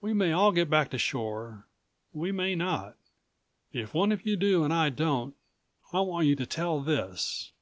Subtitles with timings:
[0.00, 1.66] We may all get back to shore.
[2.14, 2.96] We may not.
[3.70, 5.34] If one of you do and I don't,
[5.92, 7.52] I want you to tell this.